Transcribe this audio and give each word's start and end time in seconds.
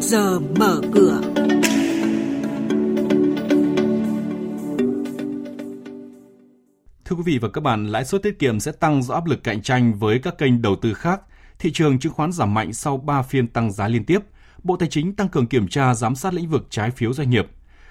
giờ 0.00 0.40
mở 0.40 0.80
cửa. 0.92 1.20
Thưa 7.04 7.16
quý 7.16 7.22
vị 7.24 7.38
và 7.38 7.48
các 7.48 7.60
bạn, 7.60 7.86
lãi 7.86 8.04
suất 8.04 8.22
tiết 8.22 8.38
kiệm 8.38 8.60
sẽ 8.60 8.72
tăng 8.72 9.02
do 9.02 9.14
áp 9.14 9.26
lực 9.26 9.44
cạnh 9.44 9.62
tranh 9.62 9.94
với 9.98 10.18
các 10.18 10.38
kênh 10.38 10.62
đầu 10.62 10.76
tư 10.76 10.94
khác. 10.94 11.20
Thị 11.58 11.72
trường 11.72 11.98
chứng 11.98 12.12
khoán 12.12 12.32
giảm 12.32 12.54
mạnh 12.54 12.72
sau 12.72 12.96
3 12.96 13.22
phiên 13.22 13.48
tăng 13.48 13.72
giá 13.72 13.88
liên 13.88 14.04
tiếp. 14.04 14.18
Bộ 14.62 14.76
Tài 14.76 14.88
chính 14.88 15.16
tăng 15.16 15.28
cường 15.28 15.46
kiểm 15.46 15.68
tra 15.68 15.94
giám 15.94 16.14
sát 16.14 16.34
lĩnh 16.34 16.48
vực 16.48 16.66
trái 16.70 16.90
phiếu 16.90 17.12
doanh 17.12 17.30
nghiệp. 17.30 17.46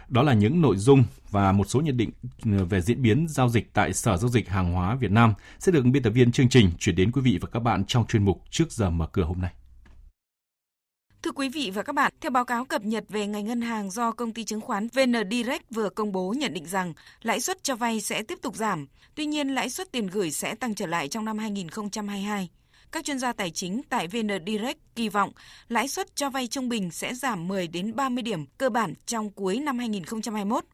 Đó 0.08 0.24
là 0.24 0.34
những 0.34 0.62
nội 0.62 0.78
dung 0.78 1.04
và 1.32 1.52
một 1.52 1.70
số 1.70 1.82
nhận 1.82 1.98
định 1.98 2.12
ờ, 2.46 2.66
về 2.66 2.82
diễn 2.82 3.02
biến 3.02 3.26
giao 3.30 3.50
dịch 3.50 3.74
tại 3.74 3.94
Sở 3.94 4.18
Giao 4.18 4.30
dịch 4.30 4.50
Hàng 4.50 4.74
hóa 4.74 4.96
Việt 4.96 5.12
Nam 5.12 5.34
sẽ 5.60 5.72
được 5.72 5.86
biên 5.86 6.04
tập 6.04 6.10
viên 6.10 6.32
chương 6.32 6.50
trình 6.50 6.72
chuyển 6.80 6.96
đến 6.96 7.12
quý 7.12 7.22
vị 7.22 7.38
và 7.42 7.48
các 7.52 7.60
bạn 7.60 7.86
trong 7.86 8.06
chuyên 8.08 8.26
mục 8.26 8.42
Trước 8.50 8.72
giờ 8.72 8.90
mở 8.90 9.08
cửa 9.12 9.24
hôm 9.24 9.42
nay. 9.42 9.52
Thưa 11.24 11.32
quý 11.32 11.50
vị 11.50 11.72
và 11.74 11.84
các 11.84 11.94
bạn, 11.94 12.14
theo 12.22 12.32
báo 12.32 12.46
cáo 12.46 12.66
cập 12.66 12.82
nhật 12.82 13.04
về 13.10 13.28
ngành 13.28 13.46
ngân 13.46 13.62
hàng 13.62 13.92
do 13.92 14.12
công 14.12 14.34
ty 14.34 14.44
chứng 14.44 14.62
khoán 14.62 14.88
VN 14.88 15.14
Direct 15.32 15.70
vừa 15.70 15.90
công 15.90 16.12
bố 16.12 16.34
nhận 16.38 16.54
định 16.54 16.66
rằng 16.66 16.94
lãi 17.22 17.42
suất 17.42 17.64
cho 17.64 17.76
vay 17.76 18.02
sẽ 18.02 18.24
tiếp 18.24 18.40
tục 18.42 18.56
giảm, 18.56 18.88
tuy 19.16 19.26
nhiên 19.26 19.56
lãi 19.56 19.70
suất 19.70 19.92
tiền 19.92 20.08
gửi 20.08 20.32
sẽ 20.32 20.56
tăng 20.56 20.76
trở 20.76 20.86
lại 20.86 21.08
trong 21.08 21.26
năm 21.26 21.38
2022. 21.38 22.50
Các 22.92 23.06
chuyên 23.06 23.20
gia 23.20 23.34
tài 23.34 23.52
chính 23.52 23.82
tại 23.90 24.08
VN 24.08 24.28
Direct 24.48 24.80
kỳ 24.96 25.10
vọng 25.10 25.32
lãi 25.68 25.88
suất 25.88 26.16
cho 26.16 26.30
vay 26.30 26.48
trung 26.48 26.70
bình 26.70 26.92
sẽ 26.92 27.14
giảm 27.14 27.48
10 27.48 27.68
đến 27.68 27.96
30 27.96 28.22
điểm 28.22 28.46
cơ 28.58 28.70
bản 28.70 28.94
trong 29.06 29.30
cuối 29.30 29.60
năm 29.60 29.80
2021. 29.80 30.66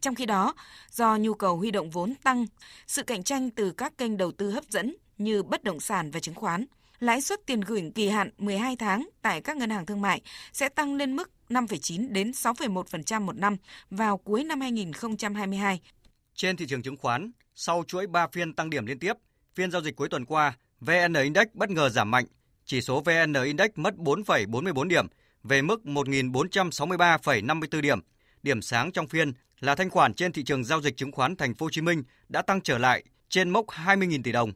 Trong 0.00 0.14
khi 0.14 0.26
đó, 0.26 0.54
do 0.90 1.16
nhu 1.16 1.34
cầu 1.34 1.56
huy 1.56 1.70
động 1.70 1.90
vốn 1.90 2.14
tăng, 2.14 2.46
sự 2.86 3.02
cạnh 3.02 3.22
tranh 3.22 3.50
từ 3.50 3.70
các 3.70 3.98
kênh 3.98 4.16
đầu 4.16 4.32
tư 4.32 4.50
hấp 4.50 4.64
dẫn 4.64 4.96
như 5.18 5.42
bất 5.42 5.64
động 5.64 5.80
sản 5.80 6.10
và 6.10 6.20
chứng 6.20 6.34
khoán, 6.34 6.64
lãi 7.02 7.20
suất 7.20 7.40
tiền 7.46 7.60
gửi 7.60 7.90
kỳ 7.94 8.08
hạn 8.08 8.30
12 8.38 8.76
tháng 8.76 9.08
tại 9.22 9.40
các 9.40 9.56
ngân 9.56 9.70
hàng 9.70 9.86
thương 9.86 10.00
mại 10.00 10.20
sẽ 10.52 10.68
tăng 10.68 10.94
lên 10.94 11.16
mức 11.16 11.30
5,9 11.48 12.12
đến 12.12 12.30
6,1% 12.30 13.20
một 13.20 13.36
năm 13.36 13.56
vào 13.90 14.18
cuối 14.18 14.44
năm 14.44 14.60
2022. 14.60 15.80
Trên 16.34 16.56
thị 16.56 16.66
trường 16.68 16.82
chứng 16.82 16.96
khoán, 16.96 17.32
sau 17.54 17.84
chuỗi 17.88 18.06
3 18.06 18.26
phiên 18.32 18.52
tăng 18.52 18.70
điểm 18.70 18.86
liên 18.86 18.98
tiếp, 18.98 19.12
phiên 19.54 19.70
giao 19.70 19.82
dịch 19.82 19.96
cuối 19.96 20.08
tuần 20.08 20.24
qua, 20.24 20.56
VN 20.80 21.14
Index 21.22 21.46
bất 21.54 21.70
ngờ 21.70 21.88
giảm 21.88 22.10
mạnh, 22.10 22.24
chỉ 22.64 22.80
số 22.80 23.00
VN 23.00 23.32
Index 23.44 23.70
mất 23.74 23.94
4,44 23.94 24.88
điểm 24.88 25.06
về 25.42 25.62
mức 25.62 25.80
1.463,54 25.84 27.80
điểm. 27.80 28.00
Điểm 28.42 28.62
sáng 28.62 28.92
trong 28.92 29.08
phiên 29.08 29.32
là 29.60 29.74
thanh 29.74 29.90
khoản 29.90 30.14
trên 30.14 30.32
thị 30.32 30.42
trường 30.44 30.64
giao 30.64 30.80
dịch 30.80 30.96
chứng 30.96 31.12
khoán 31.12 31.36
Thành 31.36 31.54
phố 31.54 31.66
Hồ 31.66 31.70
Chí 31.70 31.80
Minh 31.80 32.02
đã 32.28 32.42
tăng 32.42 32.60
trở 32.60 32.78
lại 32.78 33.04
trên 33.28 33.50
mốc 33.50 33.66
20.000 33.66 34.22
tỷ 34.22 34.32
đồng. 34.32 34.52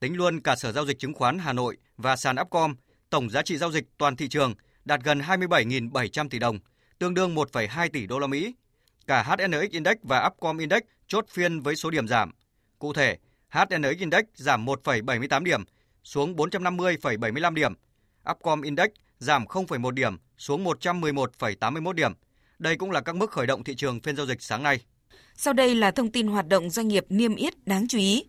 Tính 0.00 0.16
luôn 0.16 0.40
cả 0.40 0.56
Sở 0.56 0.72
giao 0.72 0.86
dịch 0.86 0.98
chứng 0.98 1.14
khoán 1.14 1.38
Hà 1.38 1.52
Nội 1.52 1.76
và 1.96 2.16
sàn 2.16 2.36
Upcom, 2.40 2.74
tổng 3.10 3.30
giá 3.30 3.42
trị 3.42 3.56
giao 3.56 3.72
dịch 3.72 3.84
toàn 3.98 4.16
thị 4.16 4.28
trường 4.28 4.54
đạt 4.84 5.00
gần 5.04 5.18
27.700 5.18 6.28
tỷ 6.28 6.38
đồng, 6.38 6.58
tương 6.98 7.14
đương 7.14 7.34
1,2 7.34 7.88
tỷ 7.92 8.06
đô 8.06 8.18
la 8.18 8.26
Mỹ. 8.26 8.54
Cả 9.06 9.22
HNX 9.22 9.70
Index 9.70 9.96
và 10.02 10.26
Upcom 10.26 10.58
Index 10.58 10.82
chốt 11.06 11.24
phiên 11.28 11.60
với 11.60 11.76
số 11.76 11.90
điểm 11.90 12.08
giảm. 12.08 12.30
Cụ 12.78 12.92
thể, 12.92 13.18
HNX 13.48 13.98
Index 13.98 14.24
giảm 14.34 14.66
1,78 14.66 15.42
điểm 15.42 15.64
xuống 16.04 16.36
450,75 16.36 17.54
điểm. 17.54 17.72
Upcom 18.30 18.62
Index 18.62 18.88
giảm 19.18 19.44
0,1 19.44 19.90
điểm 19.90 20.16
xuống 20.38 20.64
111,81 20.64 21.92
điểm. 21.92 22.12
Đây 22.58 22.76
cũng 22.76 22.90
là 22.90 23.00
các 23.00 23.16
mức 23.16 23.30
khởi 23.30 23.46
động 23.46 23.64
thị 23.64 23.74
trường 23.74 24.00
phiên 24.00 24.16
giao 24.16 24.26
dịch 24.26 24.42
sáng 24.42 24.62
nay. 24.62 24.80
Sau 25.34 25.52
đây 25.52 25.74
là 25.74 25.90
thông 25.90 26.12
tin 26.12 26.26
hoạt 26.26 26.48
động 26.48 26.70
doanh 26.70 26.88
nghiệp 26.88 27.04
niêm 27.08 27.34
yết 27.34 27.66
đáng 27.66 27.88
chú 27.88 27.98
ý. 27.98 28.24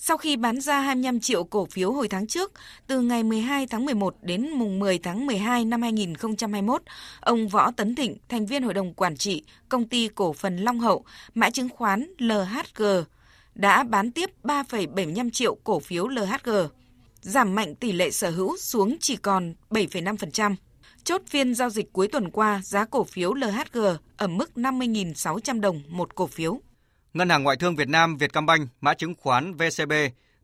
Sau 0.00 0.16
khi 0.16 0.36
bán 0.36 0.60
ra 0.60 0.80
25 0.80 1.20
triệu 1.20 1.44
cổ 1.44 1.66
phiếu 1.66 1.92
hồi 1.92 2.08
tháng 2.08 2.26
trước, 2.26 2.52
từ 2.86 3.00
ngày 3.00 3.22
12 3.22 3.66
tháng 3.66 3.84
11 3.84 4.16
đến 4.22 4.50
mùng 4.50 4.78
10 4.78 4.98
tháng 4.98 5.26
12 5.26 5.64
năm 5.64 5.82
2021, 5.82 6.82
ông 7.20 7.48
Võ 7.48 7.70
Tấn 7.70 7.94
Thịnh, 7.94 8.16
thành 8.28 8.46
viên 8.46 8.62
hội 8.62 8.74
đồng 8.74 8.94
quản 8.94 9.16
trị 9.16 9.44
công 9.68 9.88
ty 9.88 10.08
cổ 10.08 10.32
phần 10.32 10.56
Long 10.56 10.80
Hậu, 10.80 11.04
mã 11.34 11.50
chứng 11.50 11.68
khoán 11.68 12.06
LHG, 12.18 12.82
đã 13.54 13.82
bán 13.82 14.10
tiếp 14.10 14.30
3,75 14.44 15.30
triệu 15.30 15.54
cổ 15.54 15.80
phiếu 15.80 16.08
LHG, 16.08 16.50
giảm 17.20 17.54
mạnh 17.54 17.74
tỷ 17.74 17.92
lệ 17.92 18.10
sở 18.10 18.30
hữu 18.30 18.56
xuống 18.56 18.96
chỉ 19.00 19.16
còn 19.16 19.54
7,5%. 19.70 20.54
Chốt 21.04 21.22
phiên 21.26 21.54
giao 21.54 21.70
dịch 21.70 21.92
cuối 21.92 22.08
tuần 22.08 22.30
qua, 22.30 22.60
giá 22.64 22.84
cổ 22.84 23.04
phiếu 23.04 23.34
LHG 23.34 23.78
ở 24.16 24.26
mức 24.26 24.50
50.600 24.56 25.60
đồng 25.60 25.82
một 25.88 26.14
cổ 26.14 26.26
phiếu. 26.26 26.60
Ngân 27.18 27.28
hàng 27.28 27.42
Ngoại 27.42 27.56
thương 27.56 27.76
Việt 27.76 27.88
Nam 27.88 28.16
Vietcombank, 28.16 28.68
mã 28.80 28.94
chứng 28.94 29.14
khoán 29.14 29.54
VCB 29.54 29.92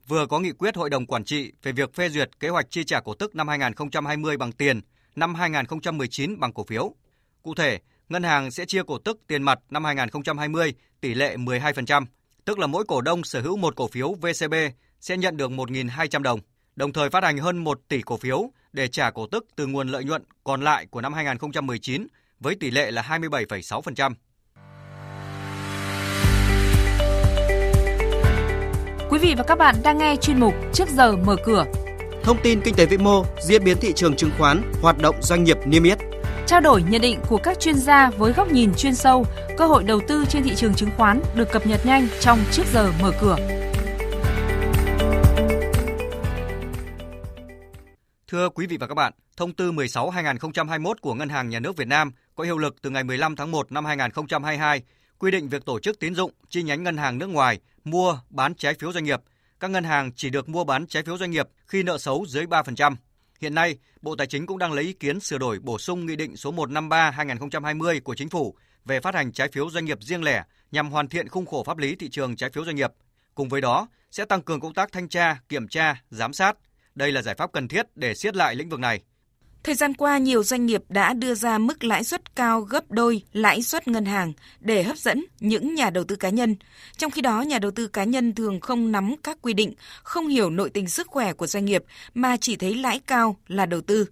vừa 0.06 0.26
có 0.26 0.40
nghị 0.40 0.52
quyết 0.52 0.76
Hội 0.76 0.90
đồng 0.90 1.06
Quản 1.06 1.24
trị 1.24 1.52
về 1.62 1.72
việc 1.72 1.94
phê 1.94 2.08
duyệt 2.08 2.40
kế 2.40 2.48
hoạch 2.48 2.70
chi 2.70 2.84
trả 2.84 3.00
cổ 3.00 3.14
tức 3.14 3.34
năm 3.34 3.48
2020 3.48 4.36
bằng 4.36 4.52
tiền, 4.52 4.80
năm 5.16 5.34
2019 5.34 6.40
bằng 6.40 6.52
cổ 6.52 6.64
phiếu. 6.64 6.94
Cụ 7.42 7.54
thể, 7.54 7.78
ngân 8.08 8.22
hàng 8.22 8.50
sẽ 8.50 8.64
chia 8.64 8.82
cổ 8.86 8.98
tức 8.98 9.20
tiền 9.26 9.42
mặt 9.42 9.58
năm 9.70 9.84
2020 9.84 10.74
tỷ 11.00 11.14
lệ 11.14 11.36
12%, 11.36 12.06
tức 12.44 12.58
là 12.58 12.66
mỗi 12.66 12.84
cổ 12.84 13.00
đông 13.00 13.24
sở 13.24 13.40
hữu 13.40 13.56
một 13.56 13.76
cổ 13.76 13.88
phiếu 13.88 14.12
VCB 14.12 14.54
sẽ 15.00 15.16
nhận 15.16 15.36
được 15.36 15.50
1.200 15.50 16.22
đồng, 16.22 16.40
đồng 16.76 16.92
thời 16.92 17.10
phát 17.10 17.24
hành 17.24 17.38
hơn 17.38 17.58
1 17.58 17.80
tỷ 17.88 18.02
cổ 18.02 18.16
phiếu 18.16 18.50
để 18.72 18.88
trả 18.88 19.10
cổ 19.10 19.26
tức 19.26 19.46
từ 19.56 19.66
nguồn 19.66 19.88
lợi 19.88 20.04
nhuận 20.04 20.22
còn 20.44 20.62
lại 20.62 20.86
của 20.86 21.00
năm 21.00 21.12
2019 21.12 22.06
với 22.40 22.54
tỷ 22.54 22.70
lệ 22.70 22.90
là 22.90 23.02
27,6%. 23.02 24.14
Vị 29.24 29.34
và 29.34 29.44
các 29.44 29.58
bạn 29.58 29.74
đang 29.82 29.98
nghe 29.98 30.16
chuyên 30.16 30.40
mục 30.40 30.54
Trước 30.72 30.88
giờ 30.88 31.16
mở 31.16 31.36
cửa. 31.44 31.64
Thông 32.22 32.36
tin 32.42 32.60
kinh 32.60 32.74
tế 32.74 32.86
vĩ 32.86 32.96
mô, 32.96 33.24
diễn 33.40 33.64
biến 33.64 33.76
thị 33.80 33.92
trường 33.92 34.16
chứng 34.16 34.30
khoán, 34.38 34.72
hoạt 34.82 34.98
động 34.98 35.16
doanh 35.22 35.44
nghiệp 35.44 35.56
niêm 35.66 35.82
yết. 35.82 35.98
Trao 36.46 36.60
đổi 36.60 36.82
nhận 36.82 37.00
định 37.00 37.20
của 37.28 37.38
các 37.38 37.60
chuyên 37.60 37.74
gia 37.74 38.10
với 38.10 38.32
góc 38.32 38.52
nhìn 38.52 38.74
chuyên 38.74 38.94
sâu, 38.94 39.26
cơ 39.58 39.66
hội 39.66 39.84
đầu 39.84 40.00
tư 40.08 40.24
trên 40.28 40.42
thị 40.42 40.54
trường 40.56 40.74
chứng 40.74 40.90
khoán 40.96 41.20
được 41.34 41.52
cập 41.52 41.66
nhật 41.66 41.86
nhanh 41.86 42.08
trong 42.20 42.38
Trước 42.52 42.62
giờ 42.72 42.92
mở 43.02 43.12
cửa. 43.20 43.36
Thưa 48.28 48.48
quý 48.48 48.66
vị 48.66 48.76
và 48.76 48.86
các 48.86 48.94
bạn, 48.94 49.12
thông 49.36 49.52
tư 49.52 49.72
16/2021 49.72 50.94
của 51.00 51.14
Ngân 51.14 51.28
hàng 51.28 51.48
Nhà 51.48 51.60
nước 51.60 51.76
Việt 51.76 51.88
Nam 51.88 52.12
có 52.34 52.44
hiệu 52.44 52.58
lực 52.58 52.76
từ 52.82 52.90
ngày 52.90 53.04
15 53.04 53.36
tháng 53.36 53.50
1 53.50 53.72
năm 53.72 53.84
2022 53.84 54.82
quy 55.18 55.30
định 55.30 55.48
việc 55.48 55.64
tổ 55.64 55.78
chức 55.78 56.00
tín 56.00 56.14
dụng 56.14 56.30
chi 56.48 56.62
nhánh 56.62 56.82
ngân 56.82 56.96
hàng 56.96 57.18
nước 57.18 57.26
ngoài 57.26 57.58
mua, 57.84 58.18
bán 58.30 58.54
trái 58.54 58.74
phiếu 58.74 58.92
doanh 58.92 59.04
nghiệp. 59.04 59.20
Các 59.60 59.70
ngân 59.70 59.84
hàng 59.84 60.12
chỉ 60.12 60.30
được 60.30 60.48
mua 60.48 60.64
bán 60.64 60.86
trái 60.86 61.02
phiếu 61.02 61.18
doanh 61.18 61.30
nghiệp 61.30 61.48
khi 61.66 61.82
nợ 61.82 61.98
xấu 61.98 62.26
dưới 62.28 62.46
3%. 62.46 62.96
Hiện 63.40 63.54
nay, 63.54 63.78
Bộ 64.02 64.16
Tài 64.16 64.26
chính 64.26 64.46
cũng 64.46 64.58
đang 64.58 64.72
lấy 64.72 64.84
ý 64.84 64.92
kiến 64.92 65.20
sửa 65.20 65.38
đổi 65.38 65.58
bổ 65.58 65.78
sung 65.78 66.06
Nghị 66.06 66.16
định 66.16 66.36
số 66.36 66.52
153/2020 66.52 68.00
của 68.00 68.14
Chính 68.14 68.28
phủ 68.28 68.56
về 68.84 69.00
phát 69.00 69.14
hành 69.14 69.32
trái 69.32 69.48
phiếu 69.52 69.70
doanh 69.70 69.84
nghiệp 69.84 69.98
riêng 70.00 70.22
lẻ 70.22 70.44
nhằm 70.70 70.90
hoàn 70.90 71.08
thiện 71.08 71.28
khung 71.28 71.46
khổ 71.46 71.64
pháp 71.64 71.78
lý 71.78 71.94
thị 71.94 72.08
trường 72.08 72.36
trái 72.36 72.50
phiếu 72.50 72.64
doanh 72.64 72.76
nghiệp. 72.76 72.90
Cùng 73.34 73.48
với 73.48 73.60
đó, 73.60 73.88
sẽ 74.10 74.24
tăng 74.24 74.42
cường 74.42 74.60
công 74.60 74.74
tác 74.74 74.92
thanh 74.92 75.08
tra, 75.08 75.36
kiểm 75.48 75.68
tra, 75.68 76.02
giám 76.10 76.32
sát. 76.32 76.56
Đây 76.94 77.12
là 77.12 77.22
giải 77.22 77.34
pháp 77.34 77.52
cần 77.52 77.68
thiết 77.68 77.86
để 77.94 78.14
siết 78.14 78.36
lại 78.36 78.54
lĩnh 78.54 78.68
vực 78.68 78.80
này. 78.80 79.00
Thời 79.64 79.74
gian 79.74 79.94
qua, 79.94 80.18
nhiều 80.18 80.42
doanh 80.42 80.66
nghiệp 80.66 80.82
đã 80.88 81.12
đưa 81.12 81.34
ra 81.34 81.58
mức 81.58 81.84
lãi 81.84 82.04
suất 82.04 82.36
cao 82.36 82.60
gấp 82.60 82.90
đôi 82.90 83.22
lãi 83.32 83.62
suất 83.62 83.88
ngân 83.88 84.04
hàng 84.04 84.32
để 84.60 84.82
hấp 84.82 84.96
dẫn 84.98 85.24
những 85.40 85.74
nhà 85.74 85.90
đầu 85.90 86.04
tư 86.04 86.16
cá 86.16 86.28
nhân. 86.28 86.56
Trong 86.96 87.10
khi 87.10 87.20
đó, 87.20 87.42
nhà 87.42 87.58
đầu 87.58 87.70
tư 87.70 87.86
cá 87.86 88.04
nhân 88.04 88.34
thường 88.34 88.60
không 88.60 88.92
nắm 88.92 89.14
các 89.22 89.38
quy 89.42 89.52
định, 89.52 89.72
không 90.02 90.28
hiểu 90.28 90.50
nội 90.50 90.70
tình 90.70 90.88
sức 90.88 91.06
khỏe 91.06 91.32
của 91.32 91.46
doanh 91.46 91.64
nghiệp 91.64 91.84
mà 92.14 92.36
chỉ 92.36 92.56
thấy 92.56 92.74
lãi 92.74 93.00
cao 93.06 93.36
là 93.48 93.66
đầu 93.66 93.80
tư. 93.80 94.06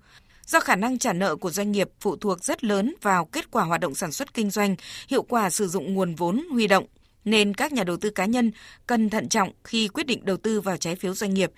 Do 0.46 0.60
khả 0.60 0.76
năng 0.76 0.98
trả 0.98 1.12
nợ 1.12 1.36
của 1.36 1.50
doanh 1.50 1.72
nghiệp 1.72 1.88
phụ 2.00 2.16
thuộc 2.16 2.44
rất 2.44 2.64
lớn 2.64 2.94
vào 3.02 3.24
kết 3.24 3.50
quả 3.50 3.64
hoạt 3.64 3.80
động 3.80 3.94
sản 3.94 4.12
xuất 4.12 4.34
kinh 4.34 4.50
doanh, 4.50 4.76
hiệu 5.08 5.22
quả 5.22 5.50
sử 5.50 5.68
dụng 5.68 5.94
nguồn 5.94 6.14
vốn 6.14 6.46
huy 6.50 6.66
động, 6.66 6.86
nên 7.24 7.54
các 7.54 7.72
nhà 7.72 7.84
đầu 7.84 7.96
tư 7.96 8.10
cá 8.10 8.24
nhân 8.24 8.52
cần 8.86 9.10
thận 9.10 9.28
trọng 9.28 9.52
khi 9.64 9.88
quyết 9.88 10.06
định 10.06 10.24
đầu 10.24 10.36
tư 10.36 10.60
vào 10.60 10.76
trái 10.76 10.96
phiếu 10.96 11.14
doanh 11.14 11.34
nghiệp 11.34 11.52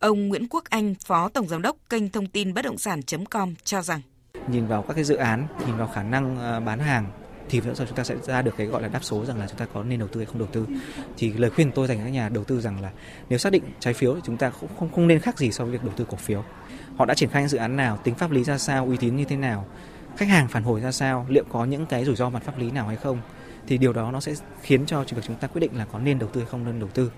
Ông 0.00 0.28
Nguyễn 0.28 0.48
Quốc 0.48 0.64
Anh, 0.70 0.94
Phó 0.94 1.28
Tổng 1.28 1.48
Giám 1.48 1.62
đốc 1.62 1.76
kênh 1.90 2.08
thông 2.08 2.26
tin 2.26 2.54
bất 2.54 2.64
động 2.64 2.78
sản.com 2.78 3.54
cho 3.64 3.82
rằng 3.82 4.00
Nhìn 4.48 4.66
vào 4.66 4.82
các 4.82 4.94
cái 4.94 5.04
dự 5.04 5.16
án, 5.16 5.46
nhìn 5.66 5.76
vào 5.76 5.88
khả 5.94 6.02
năng 6.02 6.38
ờ, 6.38 6.60
bán 6.60 6.78
hàng 6.78 7.10
thì 7.48 7.60
rõ 7.60 7.74
ràng 7.74 7.86
chúng 7.86 7.96
ta 7.96 8.04
sẽ 8.04 8.16
ra 8.22 8.42
được 8.42 8.54
cái 8.56 8.66
gọi 8.66 8.82
là 8.82 8.88
đáp 8.88 8.98
số 9.04 9.24
rằng 9.24 9.38
là 9.38 9.46
chúng 9.48 9.58
ta 9.58 9.66
có 9.74 9.82
nên 9.82 9.98
đầu 9.98 10.08
tư 10.08 10.20
hay 10.20 10.26
không 10.26 10.38
đầu 10.38 10.48
tư. 10.52 10.66
Thì 11.16 11.32
lời 11.32 11.50
khuyên 11.50 11.72
tôi 11.72 11.88
dành 11.88 11.98
cho 11.98 12.04
các 12.04 12.10
nhà 12.10 12.28
đầu 12.28 12.44
tư 12.44 12.60
rằng 12.60 12.80
là 12.82 12.90
nếu 13.28 13.38
xác 13.38 13.52
định 13.52 13.62
trái 13.80 13.94
phiếu 13.94 14.14
thì 14.14 14.20
chúng 14.24 14.36
ta 14.36 14.50
không 14.50 14.68
không, 14.78 14.92
không 14.92 15.06
nên 15.08 15.20
khác 15.20 15.38
gì 15.38 15.52
so 15.52 15.64
với 15.64 15.72
việc 15.72 15.84
đầu 15.84 15.92
tư 15.96 16.06
cổ 16.08 16.16
phiếu. 16.16 16.44
Họ 16.96 17.04
đã 17.04 17.14
triển 17.14 17.30
khai 17.30 17.42
những 17.42 17.48
dự 17.48 17.58
án 17.58 17.76
nào, 17.76 17.96
tính 18.04 18.14
pháp 18.14 18.30
lý 18.30 18.44
ra 18.44 18.58
sao, 18.58 18.86
uy 18.86 18.96
tín 18.96 19.16
như 19.16 19.24
thế 19.24 19.36
nào, 19.36 19.66
khách 20.16 20.28
hàng 20.28 20.48
phản 20.48 20.62
hồi 20.62 20.80
ra 20.80 20.92
sao, 20.92 21.26
liệu 21.28 21.44
có 21.48 21.64
những 21.64 21.86
cái 21.86 22.04
rủi 22.04 22.16
ro 22.16 22.30
mặt 22.30 22.42
pháp 22.42 22.58
lý 22.58 22.70
nào 22.70 22.86
hay 22.86 22.96
không 22.96 23.18
thì 23.66 23.78
điều 23.78 23.92
đó 23.92 24.10
nó 24.10 24.20
sẽ 24.20 24.34
khiến 24.62 24.86
cho 24.86 25.04
việc 25.04 25.22
chúng 25.26 25.36
ta 25.36 25.48
quyết 25.48 25.60
định 25.60 25.76
là 25.76 25.84
có 25.84 25.98
nên 25.98 26.18
đầu 26.18 26.28
tư 26.32 26.40
hay 26.40 26.50
không 26.50 26.64
nên 26.64 26.80
đầu 26.80 26.88
tư. 26.94 27.10